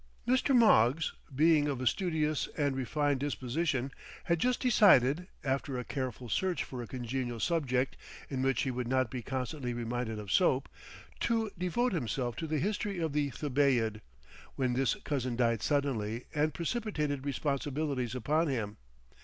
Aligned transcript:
Mr. 0.27 0.55
Moggs, 0.57 1.13
being 1.35 1.67
of 1.67 1.79
a 1.79 1.85
studious 1.85 2.49
and 2.57 2.75
refined 2.75 3.19
disposition, 3.19 3.91
had 4.23 4.39
just 4.39 4.59
decided—after 4.59 5.77
a 5.77 5.83
careful 5.83 6.27
search 6.27 6.63
for 6.63 6.81
a 6.81 6.87
congenial 6.87 7.39
subject 7.39 7.95
in 8.27 8.41
which 8.41 8.63
he 8.63 8.71
would 8.71 8.87
not 8.87 9.11
be 9.11 9.21
constantly 9.21 9.75
reminded 9.75 10.17
of 10.17 10.31
soap—to 10.31 11.51
devote 11.55 11.93
himself 11.93 12.35
to 12.35 12.47
the 12.47 12.57
History 12.57 12.97
of 12.97 13.13
the 13.13 13.29
Thebaid, 13.29 14.01
when 14.55 14.73
this 14.73 14.95
cousin 15.03 15.35
died 15.35 15.61
suddenly 15.61 16.25
and 16.33 16.51
precipitated 16.51 17.23
responsibilities 17.23 18.15
upon 18.15 18.47
him. 18.47 18.77